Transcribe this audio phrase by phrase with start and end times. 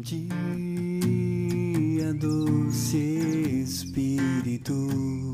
[0.00, 0.24] dia,
[2.14, 2.96] doce
[3.62, 5.29] Espírito,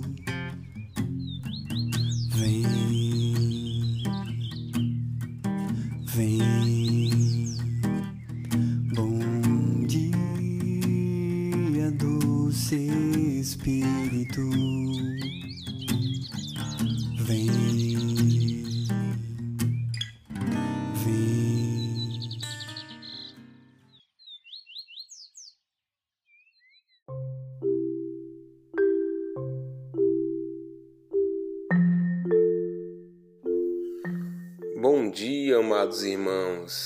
[35.16, 36.84] dia, amados irmãos.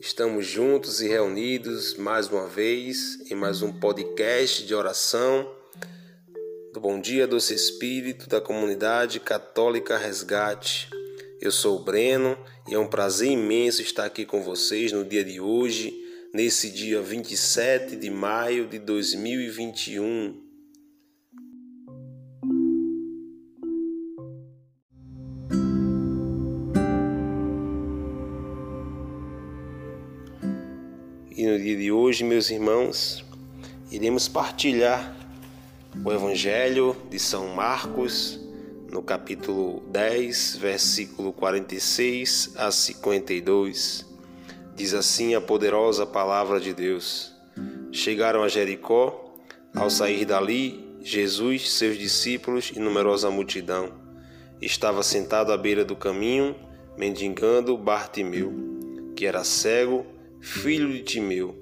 [0.00, 5.52] Estamos juntos e reunidos mais uma vez em mais um podcast de oração
[6.72, 10.88] do Bom Dia Doce Espírito da comunidade católica Resgate.
[11.40, 15.24] Eu sou o Breno e é um prazer imenso estar aqui com vocês no dia
[15.24, 15.92] de hoje,
[16.32, 20.45] nesse dia 27 de maio de 2021.
[31.66, 33.24] Dia de hoje, meus irmãos,
[33.90, 35.16] iremos partilhar
[36.04, 38.38] o Evangelho de São Marcos,
[38.88, 44.06] no capítulo 10, versículo 46 a 52.
[44.76, 47.34] Diz assim a poderosa palavra de Deus:
[47.90, 49.34] Chegaram a Jericó,
[49.74, 53.90] ao sair dali, Jesus, seus discípulos e numerosa multidão.
[54.62, 56.54] Estava sentado à beira do caminho,
[56.96, 58.54] mendigando Bartimeu,
[59.16, 60.14] que era cego
[60.46, 61.56] filho de Timeu,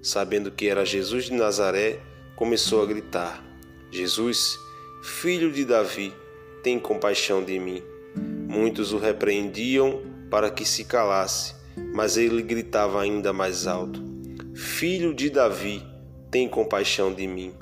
[0.00, 1.98] sabendo que era Jesus de Nazaré,
[2.36, 3.44] começou a gritar:
[3.90, 4.56] Jesus,
[5.02, 6.14] filho de Davi,
[6.62, 7.82] tem compaixão de mim.
[8.16, 11.56] Muitos o repreendiam para que se calasse,
[11.92, 14.00] mas ele gritava ainda mais alto:
[14.54, 15.82] Filho de Davi,
[16.30, 17.52] tem compaixão de mim.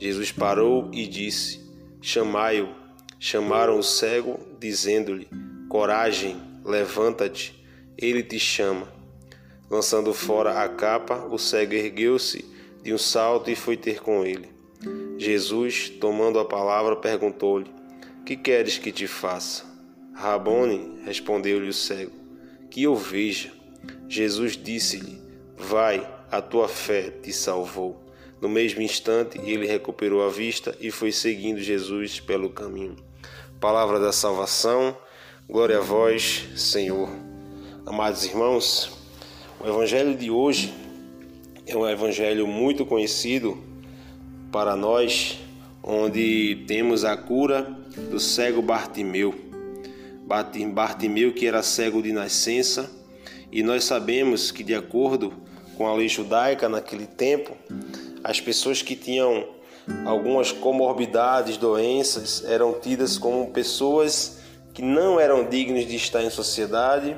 [0.00, 1.60] Jesus parou e disse:
[2.00, 2.74] Chamai-o.
[3.18, 5.28] Chamaram o cego, dizendo-lhe:
[5.68, 7.54] Coragem, levanta-te,
[7.98, 8.95] ele te chama.
[9.68, 12.44] Lançando fora a capa, o cego ergueu-se
[12.82, 14.48] de um salto e foi ter com ele.
[15.18, 17.70] Jesus, tomando a palavra, perguntou-lhe:
[18.24, 19.64] Que queres que te faça?
[20.14, 22.12] Rabone, respondeu-lhe o cego:
[22.70, 23.52] Que eu veja.
[24.08, 25.20] Jesus disse-lhe:
[25.56, 28.04] Vai, a tua fé te salvou.
[28.40, 32.96] No mesmo instante, ele recuperou a vista e foi seguindo Jesus pelo caminho.
[33.58, 34.96] Palavra da salvação,
[35.48, 37.08] glória a vós, Senhor.
[37.86, 38.95] Amados irmãos,
[39.60, 40.72] o evangelho de hoje
[41.66, 43.58] é um evangelho muito conhecido
[44.52, 45.38] para nós,
[45.82, 47.62] onde temos a cura
[48.10, 49.34] do cego Bartimeu.
[50.72, 52.90] Bartimeu que era cego de nascença,
[53.50, 55.32] e nós sabemos que de acordo
[55.76, 57.56] com a lei judaica naquele tempo,
[58.22, 59.48] as pessoas que tinham
[60.04, 64.40] algumas comorbidades, doenças, eram tidas como pessoas
[64.74, 67.16] que não eram dignas de estar em sociedade,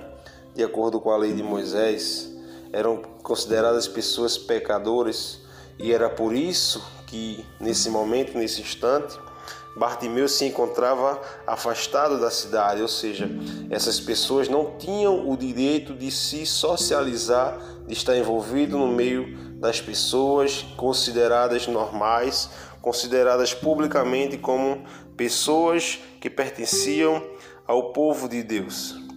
[0.58, 2.28] de acordo com a lei de Moisés,
[2.72, 5.38] eram consideradas pessoas pecadoras,
[5.78, 9.16] e era por isso que nesse momento, nesse instante,
[9.76, 13.30] Bartimeu se encontrava afastado da cidade, ou seja,
[13.70, 19.80] essas pessoas não tinham o direito de se socializar, de estar envolvido no meio das
[19.80, 22.50] pessoas consideradas normais,
[22.82, 24.84] consideradas publicamente como
[25.16, 27.22] pessoas que pertenciam
[27.64, 29.07] ao povo de Deus.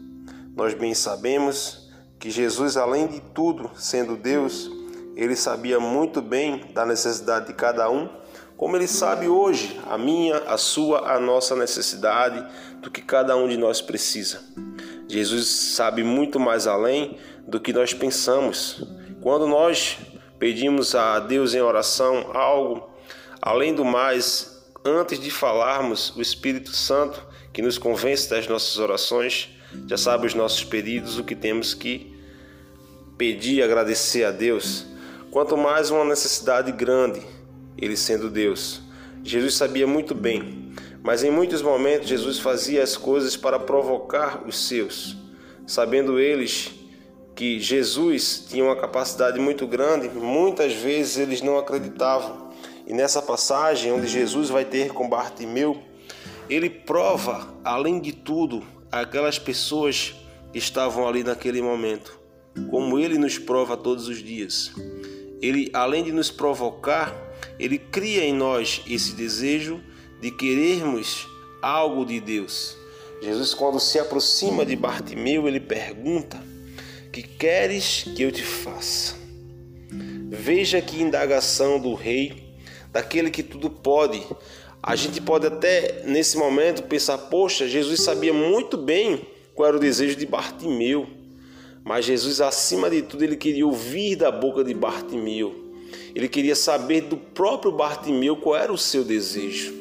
[0.56, 1.90] Nós bem sabemos
[2.20, 4.70] que Jesus, além de tudo, sendo Deus,
[5.16, 8.22] ele sabia muito bem da necessidade de cada um
[8.62, 12.46] como Ele sabe hoje a minha, a sua, a nossa necessidade,
[12.80, 14.40] do que cada um de nós precisa.
[15.08, 18.86] Jesus sabe muito mais além do que nós pensamos.
[19.20, 19.98] Quando nós
[20.38, 22.88] pedimos a Deus em oração algo,
[23.42, 29.50] além do mais, antes de falarmos, o Espírito Santo, que nos convence das nossas orações,
[29.88, 32.16] já sabe os nossos pedidos, o que temos que
[33.18, 34.85] pedir e agradecer a Deus.
[35.29, 37.22] Quanto mais uma necessidade grande,
[37.78, 38.82] ele sendo Deus.
[39.23, 40.73] Jesus sabia muito bem,
[41.03, 45.16] mas em muitos momentos Jesus fazia as coisas para provocar os seus,
[45.68, 46.72] sabendo eles
[47.35, 52.50] que Jesus tinha uma capacidade muito grande, muitas vezes eles não acreditavam.
[52.85, 55.82] E nessa passagem onde Jesus vai ter com Bartimeu,
[56.50, 60.14] ele prova, além de tudo, aquelas pessoas
[60.52, 62.20] que estavam ali naquele momento,
[62.70, 64.72] como ele nos prova todos os dias.
[65.41, 67.16] Ele, além de nos provocar,
[67.58, 69.82] ele cria em nós esse desejo
[70.20, 71.28] de querermos
[71.61, 72.78] algo de Deus.
[73.22, 76.41] Jesus, quando se aproxima de Bartimeu, ele pergunta:
[77.11, 79.16] Que queres que eu te faça?
[80.29, 82.55] Veja que indagação do rei,
[82.91, 84.26] daquele que tudo pode.
[84.84, 89.22] A gente pode até nesse momento pensar: poxa, Jesus sabia muito bem
[89.54, 91.08] qual era o desejo de Bartimeu.
[91.84, 95.72] Mas Jesus, acima de tudo, ele queria ouvir da boca de Bartimeu.
[96.16, 99.74] Ele queria saber do próprio Bartimeu qual era o seu desejo.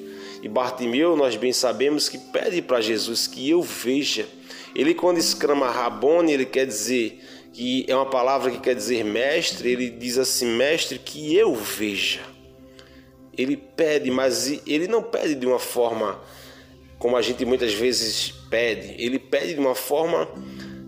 [0.42, 4.26] E Bartimeu, nós bem sabemos que pede para Jesus que eu veja.
[4.74, 7.20] Ele, quando exclama Rabone, ele quer dizer
[7.52, 9.70] que é uma palavra que quer dizer mestre.
[9.70, 12.20] Ele diz assim: Mestre, que eu veja.
[13.40, 16.20] Ele pede, mas ele não pede de uma forma
[16.98, 18.94] como a gente muitas vezes pede.
[19.02, 20.28] Ele pede de uma forma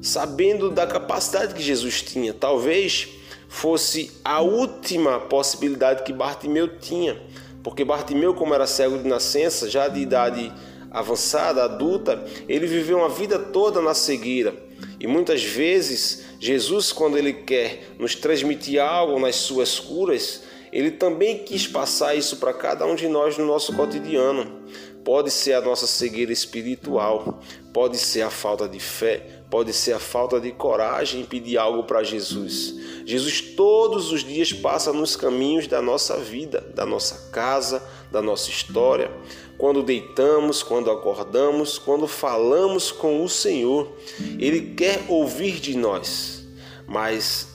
[0.02, 2.34] sabendo da capacidade que Jesus tinha.
[2.34, 3.08] Talvez
[3.48, 7.18] fosse a última possibilidade que Bartimeu tinha,
[7.62, 10.52] porque Bartimeu, como era cego de nascença, já de idade
[10.90, 14.54] avançada, adulta, ele viveu uma vida toda na cegueira.
[15.00, 21.44] E muitas vezes, Jesus, quando ele quer nos transmitir algo nas suas curas, ele também
[21.44, 24.62] quis passar isso para cada um de nós no nosso cotidiano.
[25.04, 27.40] Pode ser a nossa cegueira espiritual,
[27.74, 31.82] pode ser a falta de fé, pode ser a falta de coragem em pedir algo
[31.84, 32.74] para Jesus.
[33.04, 38.48] Jesus todos os dias passa nos caminhos da nossa vida, da nossa casa, da nossa
[38.48, 39.10] história.
[39.58, 43.92] Quando deitamos, quando acordamos, quando falamos com o Senhor,
[44.38, 46.46] Ele quer ouvir de nós,
[46.86, 47.51] mas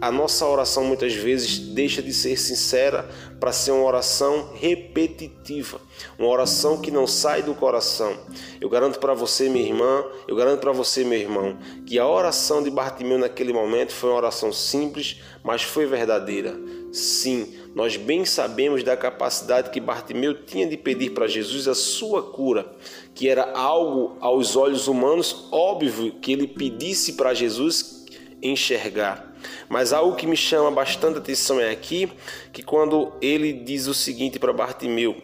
[0.00, 3.08] a nossa oração muitas vezes deixa de ser sincera
[3.40, 5.80] para ser uma oração repetitiva,
[6.18, 8.16] uma oração que não sai do coração.
[8.60, 12.62] Eu garanto para você, minha irmã, eu garanto para você, meu irmão, que a oração
[12.62, 16.58] de Bartimeu naquele momento foi uma oração simples, mas foi verdadeira.
[16.92, 22.22] Sim, nós bem sabemos da capacidade que Bartimeu tinha de pedir para Jesus a sua
[22.22, 22.72] cura,
[23.14, 28.06] que era algo aos olhos humanos óbvio que ele pedisse para Jesus
[28.40, 29.33] enxergar.
[29.68, 32.10] Mas algo que me chama bastante atenção é aqui
[32.52, 35.16] que quando ele diz o seguinte para Bartimeu: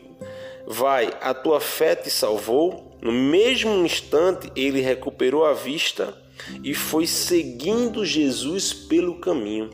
[0.67, 2.89] Vai, a tua fé te salvou.
[3.01, 6.15] No mesmo instante ele recuperou a vista
[6.63, 9.71] e foi seguindo Jesus pelo caminho.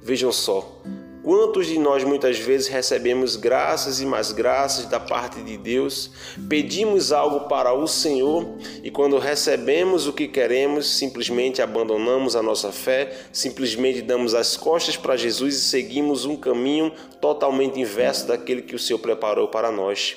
[0.00, 0.80] Vejam só,
[1.26, 6.08] Quantos de nós muitas vezes recebemos graças e mais graças da parte de Deus,
[6.48, 8.46] pedimos algo para o Senhor
[8.80, 14.96] e quando recebemos o que queremos, simplesmente abandonamos a nossa fé, simplesmente damos as costas
[14.96, 20.14] para Jesus e seguimos um caminho totalmente inverso daquele que o Senhor preparou para nós.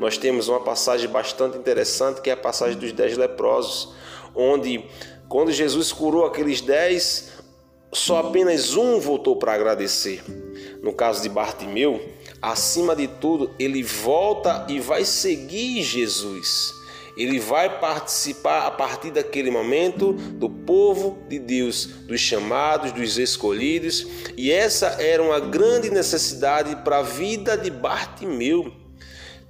[0.00, 3.92] Nós temos uma passagem bastante interessante que é a passagem dos dez leprosos,
[4.34, 4.82] onde
[5.28, 7.28] quando Jesus curou aqueles dez,
[7.92, 10.45] só apenas um voltou para agradecer.
[10.86, 12.00] No caso de Bartimeu,
[12.40, 16.72] acima de tudo, ele volta e vai seguir Jesus.
[17.16, 24.06] Ele vai participar a partir daquele momento do povo de Deus, dos chamados, dos escolhidos,
[24.36, 28.72] e essa era uma grande necessidade para a vida de Bartimeu.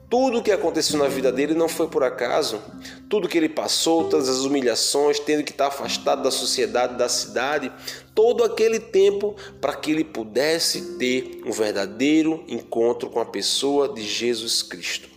[0.09, 2.61] Tudo o que aconteceu na vida dele não foi por acaso.
[3.09, 7.73] Tudo que ele passou, todas as humilhações, tendo que estar afastado da sociedade, da cidade,
[8.15, 14.03] todo aquele tempo para que ele pudesse ter um verdadeiro encontro com a pessoa de
[14.03, 15.09] Jesus Cristo.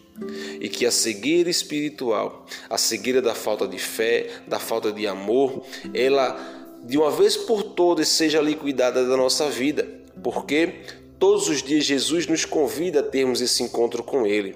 [0.59, 5.63] E que a cegueira espiritual, a cegueira da falta de fé, da falta de amor,
[5.94, 6.38] ela
[6.83, 9.88] de uma vez por todas seja liquidada da nossa vida.
[10.21, 10.81] Porque
[11.19, 14.56] Todos os dias Jesus nos convida a termos esse encontro com Ele.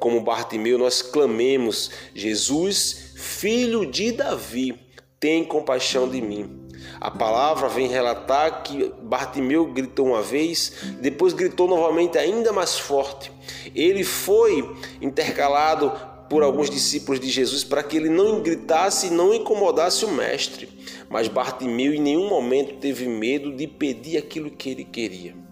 [0.00, 4.76] Como Bartimeu, nós clamemos: Jesus, filho de Davi,
[5.20, 6.68] tem compaixão de mim.
[7.00, 13.30] A palavra vem relatar que Bartimeu gritou uma vez, depois gritou novamente ainda mais forte.
[13.72, 14.68] Ele foi
[15.00, 15.92] intercalado
[16.28, 20.68] por alguns discípulos de Jesus para que ele não gritasse e não incomodasse o mestre.
[21.08, 25.49] Mas Bartimeu em nenhum momento teve medo de pedir aquilo que ele queria.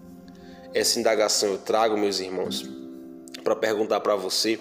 [0.73, 2.69] Essa indagação eu trago, meus irmãos,
[3.43, 4.59] para perguntar para você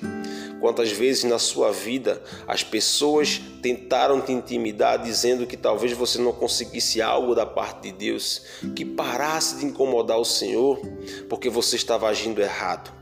[0.59, 6.33] quantas vezes na sua vida as pessoas tentaram te intimidar dizendo que talvez você não
[6.33, 8.43] conseguisse algo da parte de Deus,
[8.75, 10.81] que parasse de incomodar o Senhor
[11.29, 12.97] porque você estava agindo errado.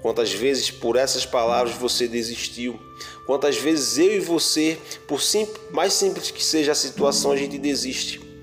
[0.00, 2.78] Quantas vezes por essas palavras você desistiu?
[3.26, 5.20] Quantas vezes eu e você, por
[5.72, 8.33] mais simples que seja a situação, a gente desiste?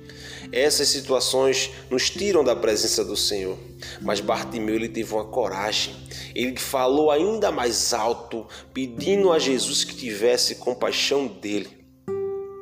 [0.51, 3.57] Essas situações nos tiram da presença do Senhor.
[4.01, 5.95] Mas Bartimeu ele teve uma coragem.
[6.35, 11.69] Ele falou ainda mais alto, pedindo a Jesus que tivesse compaixão dele.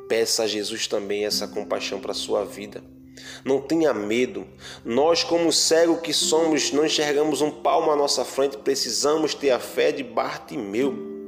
[0.08, 2.82] Peça a Jesus também essa compaixão para a sua vida.
[3.44, 4.46] Não tenha medo.
[4.84, 9.58] Nós, como cego que somos, não enxergamos um palmo à nossa frente, precisamos ter a
[9.58, 11.19] fé de Bartimeu.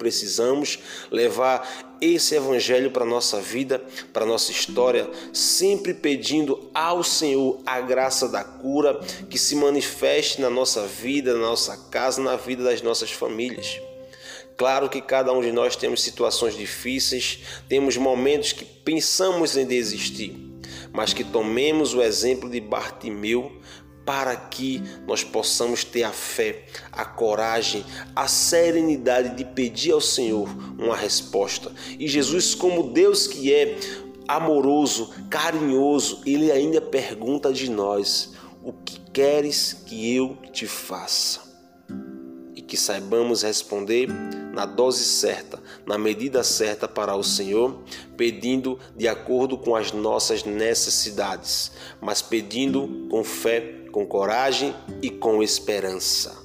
[0.00, 0.78] Precisamos
[1.10, 8.26] levar esse evangelho para nossa vida, para nossa história, sempre pedindo ao Senhor a graça
[8.26, 13.12] da cura que se manifeste na nossa vida, na nossa casa, na vida das nossas
[13.12, 13.78] famílias.
[14.56, 20.34] Claro que cada um de nós temos situações difíceis, temos momentos que pensamos em desistir,
[20.92, 23.60] mas que tomemos o exemplo de Bartimeu
[24.10, 27.84] para que nós possamos ter a fé, a coragem,
[28.16, 31.70] a serenidade de pedir ao Senhor uma resposta.
[31.96, 33.78] E Jesus, como Deus que é
[34.26, 38.32] amoroso, carinhoso, ele ainda pergunta de nós:
[38.64, 41.42] O que queres que eu te faça?
[42.56, 44.08] E que saibamos responder
[44.52, 47.78] na dose certa, na medida certa para o Senhor,
[48.16, 55.42] pedindo de acordo com as nossas necessidades, mas pedindo com fé com coragem e com
[55.42, 56.38] esperança.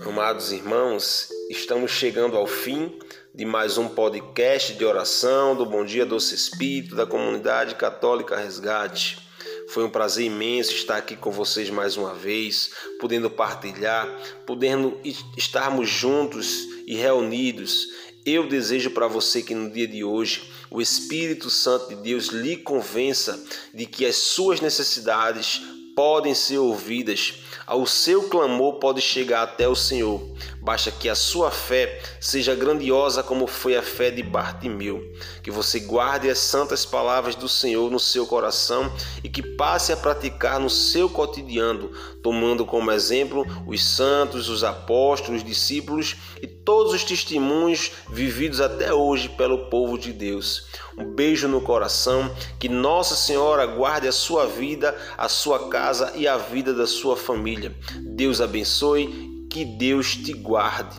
[0.00, 2.98] Amados irmãos, estamos chegando ao fim
[3.34, 9.27] de mais um podcast de oração do Bom Dia Doce Espírito da Comunidade Católica Resgate.
[9.68, 14.08] Foi um prazer imenso estar aqui com vocês mais uma vez, podendo partilhar,
[14.46, 14.98] podendo
[15.36, 17.88] estarmos juntos e reunidos.
[18.24, 22.56] Eu desejo para você que no dia de hoje o Espírito Santo de Deus lhe
[22.56, 23.44] convença
[23.74, 25.60] de que as suas necessidades
[25.98, 30.26] podem ser ouvidas ao seu clamor pode chegar até o Senhor.
[30.58, 35.02] Basta que a sua fé seja grandiosa como foi a fé de Bartimeu.
[35.42, 38.90] Que você guarde as santas palavras do Senhor no seu coração
[39.22, 41.90] e que passe a praticar no seu cotidiano,
[42.22, 48.92] tomando como exemplo os santos, os apóstolos, os discípulos e todos os testemunhos vividos até
[48.92, 50.66] hoje pelo povo de Deus.
[50.98, 56.28] Um beijo no coração, que Nossa Senhora guarde a sua vida, a sua casa e
[56.28, 57.74] a vida da sua família.
[58.14, 60.94] Deus abençoe, que Deus te guarde.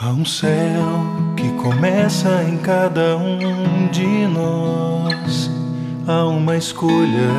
[0.00, 0.97] Há um céu
[1.68, 5.50] começa em cada um de nós
[6.06, 7.30] há uma escolha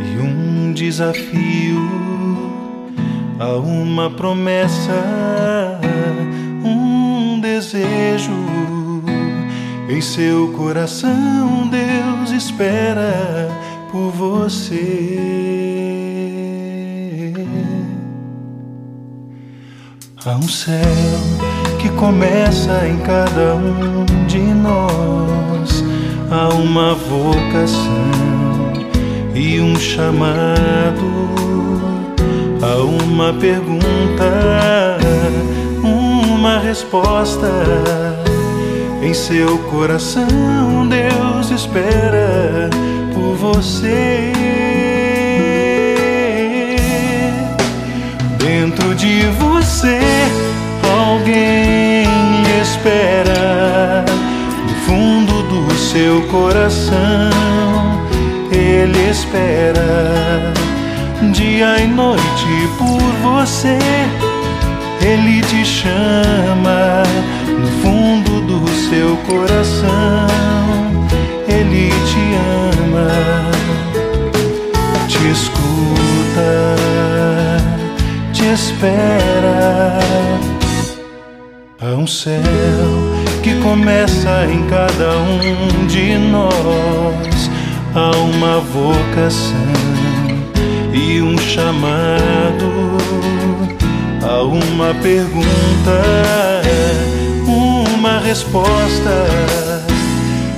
[0.00, 1.90] e um desafio,
[3.40, 4.92] há uma promessa,
[6.64, 8.32] um desejo.
[9.88, 13.48] Em seu coração, Deus espera
[13.90, 15.34] por você.
[20.24, 21.53] Há um céu
[21.84, 25.84] que começa em cada um de nós
[26.30, 28.10] há uma vocação
[29.34, 30.18] e um chamado,
[32.62, 34.30] há uma pergunta,
[35.82, 37.50] uma resposta.
[39.02, 42.70] Em seu coração, Deus espera
[43.12, 44.32] por você.
[48.38, 50.00] Dentro de você,
[51.24, 52.04] alguém
[52.60, 54.04] espera
[55.94, 57.30] seu coração
[58.52, 60.52] ele espera
[61.32, 63.78] dia e noite por você.
[65.00, 67.02] Ele te chama
[67.48, 70.26] no fundo do seu coração.
[71.48, 72.24] Ele te
[72.82, 73.10] ama,
[75.08, 76.76] te escuta,
[78.32, 79.98] te espera.
[81.94, 82.42] Há um céu
[83.40, 87.48] que começa em cada um de nós.
[87.94, 89.54] Há uma vocação
[90.92, 92.98] e um chamado,
[94.24, 96.02] há uma pergunta,
[97.46, 99.26] uma resposta.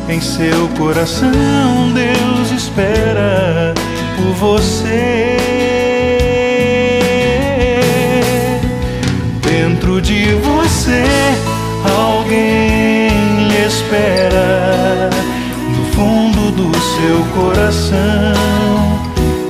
[0.09, 3.75] Em seu coração, Deus espera
[4.16, 5.37] por você.
[10.03, 11.05] De você,
[11.99, 13.09] alguém
[13.67, 15.11] espera
[15.71, 18.35] no fundo do seu coração.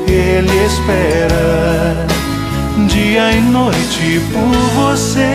[0.06, 2.06] Ele espera
[2.86, 5.34] dia e noite por você.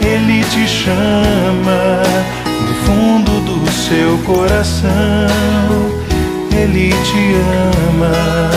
[0.00, 2.02] Ele te chama
[2.46, 4.90] no fundo do seu coração.
[6.50, 7.36] Ele te
[7.68, 8.50] ama,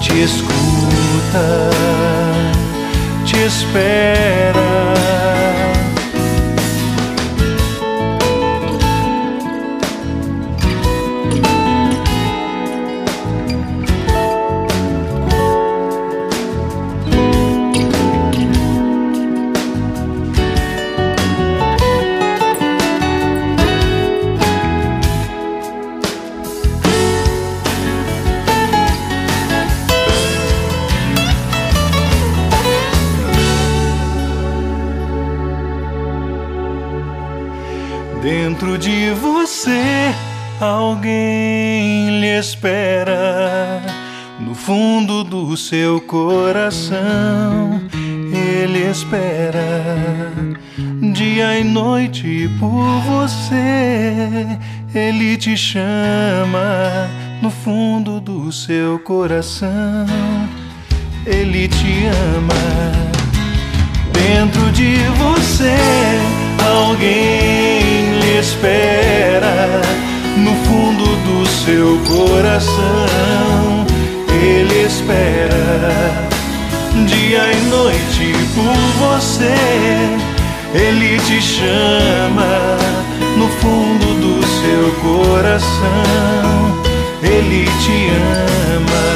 [0.00, 1.70] te escuta,
[3.46, 5.35] espera.
[45.68, 47.80] Seu coração,
[48.32, 50.30] ele espera.
[51.12, 54.46] Dia e noite por você,
[54.94, 57.10] ele te chama.
[57.42, 60.06] No fundo do seu coração,
[61.26, 62.06] ele te
[62.36, 62.54] ama.
[64.12, 65.76] Dentro de você,
[66.64, 69.82] alguém lhe espera.
[70.36, 73.75] No fundo do seu coração,
[74.36, 76.28] ele espera.
[77.06, 79.54] Dia e noite por você,
[80.74, 82.76] ele te chama.
[83.36, 86.82] No fundo do seu coração,
[87.22, 88.08] ele te
[88.74, 89.15] ama.